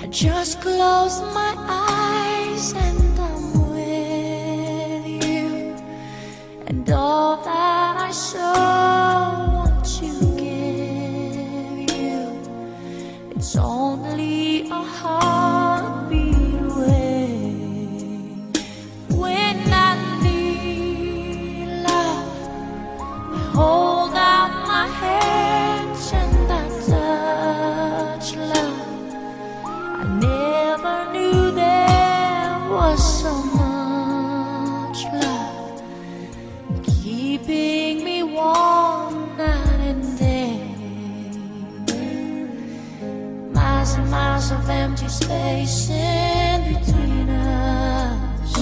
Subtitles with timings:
[0.00, 5.76] I just close my eyes and I'm with you.
[6.68, 8.67] And all that I so
[38.38, 40.60] warm night and day.
[43.58, 48.52] Miles and miles of empty space in between us.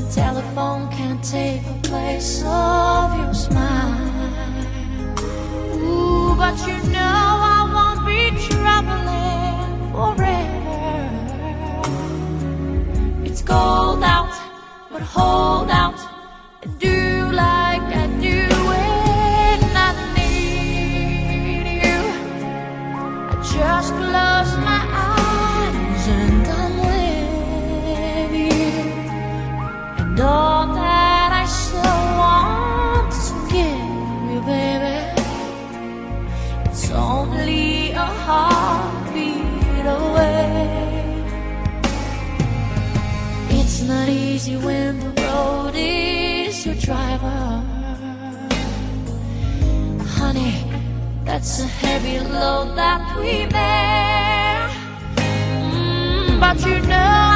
[0.00, 4.02] A telephone can't take the place of your smile.
[5.88, 10.74] Ooh, but you know I won't be traveling forever.
[13.28, 14.34] It's cold out,
[14.90, 15.83] but hold out.
[44.34, 47.62] Easy when the road is your driver.
[50.18, 50.54] Honey,
[51.24, 54.68] that's a heavy load that we bear.
[55.14, 57.33] Mm, but you know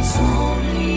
[0.00, 0.91] 从你